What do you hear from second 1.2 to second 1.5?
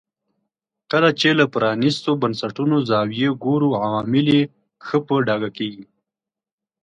له